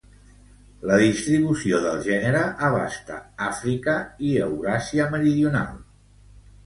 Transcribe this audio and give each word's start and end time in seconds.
La 0.91 0.95
distribució 1.01 1.81
del 1.83 2.01
gènere 2.07 2.41
abasta 2.69 3.19
Àfrica 3.51 3.95
i 4.31 4.35
Euràsia 4.47 5.07
meridional. 5.17 5.81